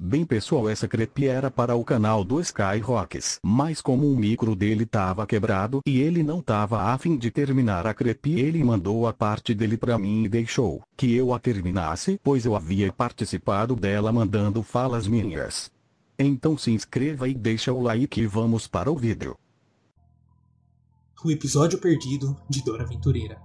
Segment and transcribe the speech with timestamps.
[0.00, 4.54] Bem pessoal essa crepe era para o canal do Sky Rocks, mas como o micro
[4.54, 9.08] dele tava quebrado e ele não tava a fim de terminar a crepe ele mandou
[9.08, 13.74] a parte dele pra mim e deixou que eu a terminasse pois eu havia participado
[13.74, 15.68] dela mandando falas minhas.
[16.16, 19.36] Então se inscreva e deixa o like e vamos para o vídeo.
[21.24, 23.42] O episódio perdido de Dora Aventureira.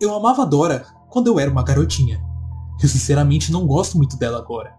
[0.00, 2.35] Eu amava Dora quando eu era uma garotinha.
[2.82, 4.76] Eu sinceramente não gosto muito dela agora.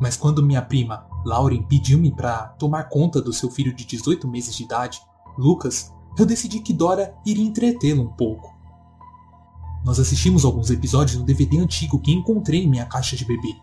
[0.00, 4.54] Mas quando minha prima, Lauren, pediu-me para tomar conta do seu filho de 18 meses
[4.54, 5.00] de idade,
[5.36, 8.56] Lucas, eu decidi que Dora iria entretê-lo um pouco.
[9.84, 13.54] Nós assistimos alguns episódios no DVD antigo que encontrei em minha caixa de bebê.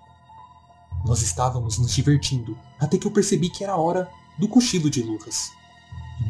[1.06, 5.52] Nós estávamos nos divertindo, até que eu percebi que era hora do cochilo de Lucas.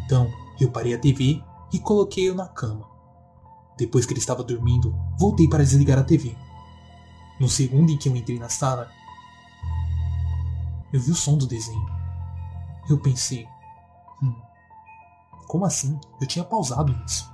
[0.04, 1.42] Então, eu parei a TV
[1.72, 2.88] e coloquei-o na cama.
[3.78, 6.36] Depois que ele estava dormindo, voltei para desligar a TV.
[7.40, 8.90] No segundo em que eu entrei na sala,
[10.94, 11.86] eu vi o som do desenho.
[12.90, 13.48] Eu pensei,
[14.22, 14.34] hum,
[15.48, 16.00] como assim?
[16.22, 17.30] Eu tinha pausado isso.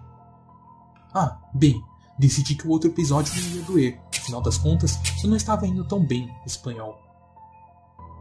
[1.14, 1.84] Ah, bem,
[2.18, 4.02] decidi que o outro episódio não ia doer.
[4.18, 7.00] Afinal das contas, eu não estava indo tão bem espanhol.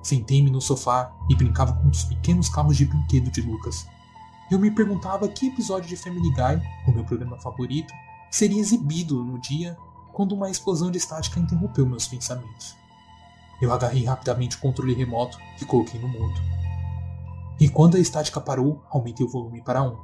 [0.02, 3.86] Sentei-me no sofá e brincava com os pequenos carros de brinquedo de Lucas.
[4.50, 7.92] Eu me perguntava que episódio de Family Guy, o meu programa favorito,
[8.30, 9.76] seria exibido no dia
[10.20, 12.76] quando uma explosão de estática interrompeu meus pensamentos.
[13.58, 16.38] Eu agarrei rapidamente o controle remoto e coloquei no mudo.
[17.58, 19.96] E quando a estática parou, aumentei o volume para 1.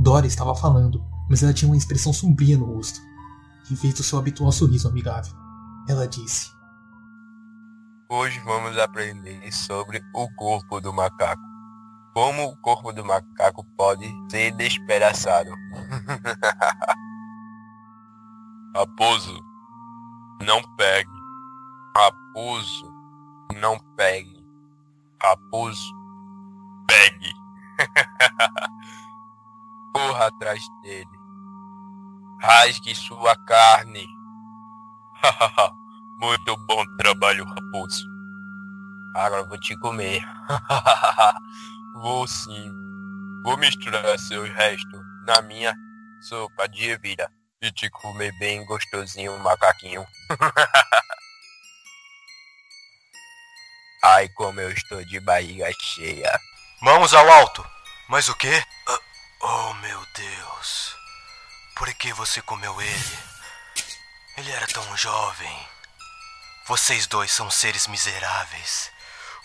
[0.00, 2.98] Dora estava falando, mas ela tinha uma expressão sombria no rosto,
[3.70, 5.32] em vez do seu habitual sorriso amigável.
[5.88, 6.50] Ela disse:
[8.10, 11.40] Hoje vamos aprender sobre o corpo do macaco.
[12.12, 15.52] Como o corpo do macaco pode ser despedaçado.
[18.74, 19.38] Raposo,
[20.40, 21.10] não pegue.
[21.94, 22.90] Raposo,
[23.60, 24.42] não pegue.
[25.22, 25.94] Raposo,
[26.86, 27.34] pegue.
[29.94, 31.06] Corra atrás dele.
[32.40, 34.06] Rasgue sua carne.
[36.18, 38.08] Muito bom trabalho, raposo.
[39.14, 40.22] Agora vou te comer.
[42.00, 42.72] vou sim.
[43.44, 45.74] Vou misturar seus restos na minha
[46.22, 47.30] sopa de ervilha
[47.62, 50.04] e te comer bem gostosinho, macaquinho.
[54.02, 56.40] Ai, como eu estou de barriga cheia.
[56.80, 57.64] Mãos ao alto.
[58.08, 58.64] Mas o quê?
[58.88, 58.98] Ah,
[59.42, 60.96] oh, meu Deus.
[61.76, 63.18] Por que você comeu ele?
[64.36, 65.68] Ele era tão jovem.
[66.66, 68.90] Vocês dois são seres miseráveis.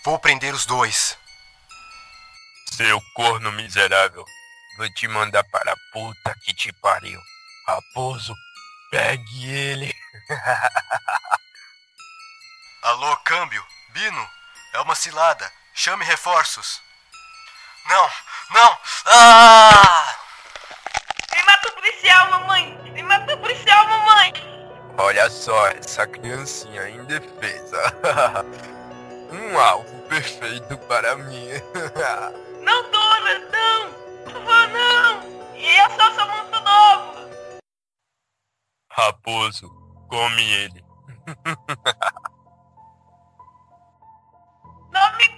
[0.04, 1.16] Vou prender os dois.
[2.72, 4.24] Seu corno miserável.
[4.76, 7.20] Vou te mandar para a puta que te pariu.
[7.68, 8.34] Raposo,
[8.90, 9.94] pegue ele.
[12.82, 14.26] Alô, câmbio, Bino,
[14.72, 15.52] é uma cilada.
[15.74, 16.80] Chame reforços.
[17.86, 18.10] Não,
[18.54, 18.78] não!
[19.04, 20.16] Ah!
[21.30, 22.78] Me mata o policial, mamãe!
[22.94, 24.32] Me mata o policial, mamãe!
[24.96, 27.82] Olha só essa criancinha indefesa.
[29.30, 31.48] um alvo perfeito para mim.
[32.64, 33.92] não, Dora, não!
[34.24, 35.22] Por favor, não!
[35.54, 36.47] E eu só sou novo!
[38.98, 39.70] Raposo,
[40.08, 40.84] come ele.
[44.92, 45.28] não me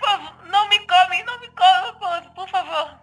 [0.00, 0.50] come.
[0.50, 3.00] Não me come, não me come, por favor.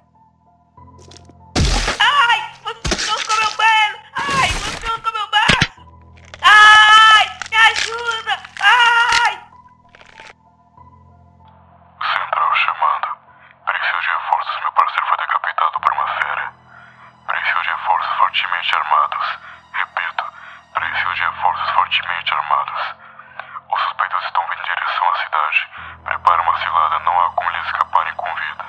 [22.41, 25.59] Os suspeitos estão vindo em direção à cidade.
[26.03, 28.65] Prepare uma cilada, não há como eles escaparem com vida.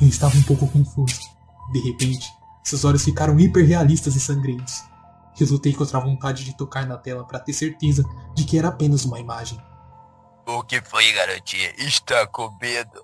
[0.00, 1.20] Eu estava um pouco confuso.
[1.72, 2.32] De repente,
[2.64, 4.84] seus olhos ficaram hiperrealistas e sangrentos.
[5.34, 8.02] Resultei contra a vontade de tocar na tela para ter certeza
[8.34, 9.62] de que era apenas uma imagem.
[10.46, 11.72] O que foi, garotinha?
[11.76, 13.02] Está com medo?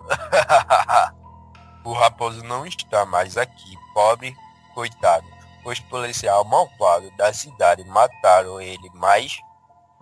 [1.85, 4.35] o raposo não está mais aqui, pobre
[4.75, 5.34] coitado.
[5.65, 9.39] Os policiais malvados da cidade mataram ele, mas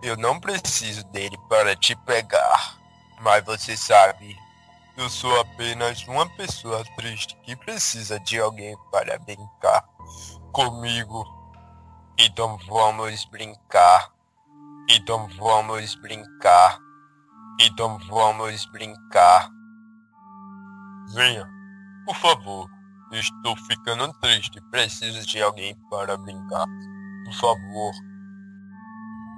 [0.01, 2.77] eu não preciso dele para te pegar.
[3.21, 4.37] Mas você sabe,
[4.97, 9.85] eu sou apenas uma pessoa triste que precisa de alguém para brincar
[10.51, 11.25] comigo.
[12.19, 14.11] Então vamos brincar.
[14.89, 16.77] Então vamos brincar.
[17.61, 19.49] Então vamos brincar.
[21.13, 21.47] Venha,
[22.05, 22.69] por favor.
[23.13, 24.59] Estou ficando triste.
[24.71, 26.65] Preciso de alguém para brincar.
[27.25, 27.93] Por favor.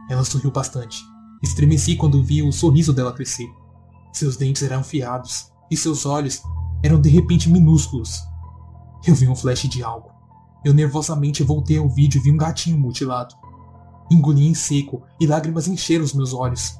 [0.10, 1.04] Ela sorriu bastante.
[1.44, 3.50] Estremeci quando vi o sorriso dela crescer.
[4.14, 6.42] Seus dentes eram afiados e seus olhos
[6.82, 8.24] eram de repente minúsculos.
[9.06, 10.10] Eu vi um flash de algo.
[10.64, 13.36] Eu nervosamente voltei ao vídeo e vi um gatinho mutilado.
[14.10, 16.80] Engoli em seco e lágrimas encheram os meus olhos.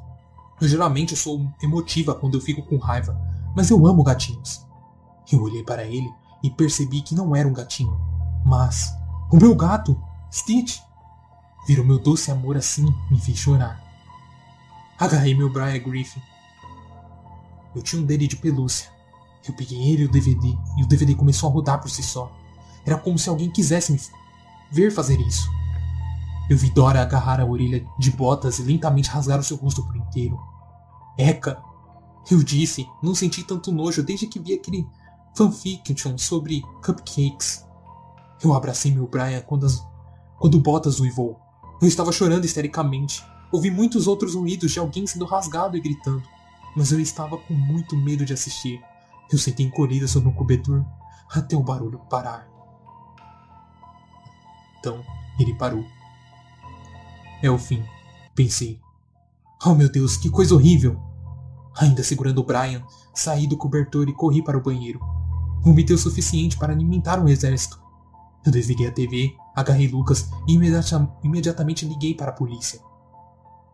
[0.62, 3.20] Eu geralmente sou emotiva quando eu fico com raiva,
[3.54, 4.66] mas eu amo gatinhos.
[5.30, 6.10] Eu olhei para ele
[6.46, 8.00] e percebi que não era um gatinho,
[8.46, 8.94] mas
[9.32, 10.00] o meu gato,
[10.32, 10.80] Stitch.
[11.68, 13.84] Ver o meu doce amor assim me fez chorar.
[15.00, 16.22] Agarrei meu Brian Griffin.
[17.76, 18.92] Eu tinha um dele de pelúcia.
[19.48, 22.32] Eu peguei ele e o DVD, e o DVD começou a rodar por si só.
[22.86, 24.00] Era como se alguém quisesse me
[24.72, 25.50] ver fazer isso.
[26.48, 29.96] Eu vi Dora agarrar a orelha de botas e lentamente rasgar o seu rosto por
[29.96, 30.40] inteiro.
[31.18, 31.60] Eca!
[32.30, 34.88] Eu disse, não senti tanto nojo desde que vi aquele
[35.36, 37.66] fanfiction sobre cupcakes.
[38.44, 39.86] Eu abracei meu Brian quando, as,
[40.40, 41.40] quando Botas uivou.
[41.82, 43.24] Eu estava chorando histericamente.
[43.52, 46.24] Ouvi muitos outros ruídos de alguém sendo rasgado e gritando,
[46.76, 48.82] mas eu estava com muito medo de assistir.
[49.32, 50.86] Eu sentei encolhida sobre um cobertor
[51.30, 52.48] até o barulho parar.
[54.80, 55.04] Então,
[55.40, 55.86] ele parou.
[57.42, 57.84] É o fim,
[58.34, 58.80] pensei.
[59.66, 61.00] Oh meu Deus, que coisa horrível!
[61.78, 62.84] Ainda segurando o Brian,
[63.14, 65.15] saí do cobertor e corri para o banheiro.
[65.66, 67.82] Vomitei o suficiente para alimentar um exército.
[68.46, 72.80] Eu desliguei a TV, agarrei Lucas e imediata imediatamente liguei para a polícia.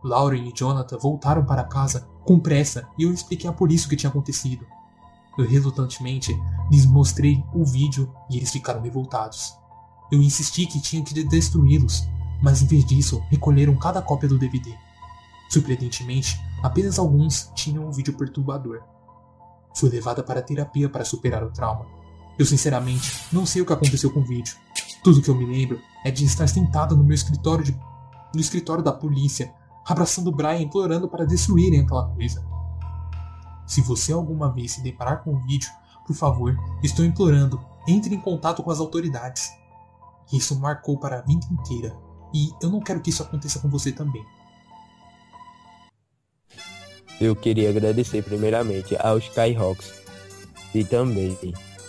[0.02, 3.98] Lauren e Jonathan voltaram para casa com pressa e eu expliquei à polícia o que
[3.98, 4.66] tinha acontecido.
[5.38, 6.34] Eu relutantemente
[6.72, 9.54] lhes mostrei o vídeo e eles ficaram revoltados.
[10.10, 12.08] Eu insisti que tinha que destruí-los,
[12.42, 14.74] mas em vez disso recolheram cada cópia do DVD.
[15.50, 18.82] Surpreendentemente, apenas alguns tinham um vídeo perturbador.
[19.74, 21.86] Fui levada para terapia para superar o trauma.
[22.38, 24.56] Eu sinceramente não sei o que aconteceu com o vídeo.
[25.04, 27.80] Tudo que eu me lembro é de estar sentada no meu escritório de...
[28.34, 29.54] no escritório da polícia,
[29.86, 32.46] abraçando Brian implorando para destruírem aquela coisa.
[33.66, 35.70] Se você alguma vez se deparar com o vídeo,
[36.06, 39.50] por favor, estou implorando, entre em contato com as autoridades.
[40.32, 41.96] Isso marcou para a vida inteira,
[42.34, 44.26] e eu não quero que isso aconteça com você também.
[47.22, 49.94] Eu queria agradecer primeiramente aos Skyhawks
[50.74, 51.38] e também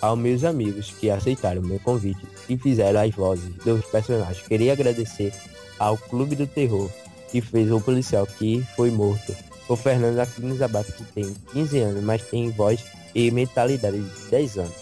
[0.03, 2.21] aos meus amigos que aceitaram meu convite
[2.51, 4.47] e fizeram as vozes dos personagens.
[4.47, 5.33] Queria agradecer
[5.79, 6.91] ao Clube do Terror
[7.31, 9.35] que fez o policial que foi morto.
[9.71, 12.85] O Fernando Aquiles Abato, que tem 15 anos, mas tem voz
[13.15, 14.75] e mentalidade de 10 anos,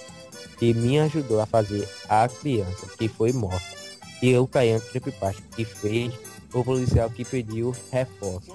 [0.59, 3.79] que me ajudou a fazer a criança que foi morta.
[4.21, 6.13] E o Caian Creepypasta, que fez
[6.53, 8.53] o policial que pediu reforço.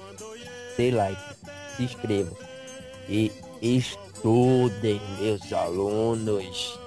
[0.76, 1.36] Dê like,
[1.76, 2.36] se inscrevam
[3.08, 3.30] e
[3.60, 6.85] estudem, meus alunos.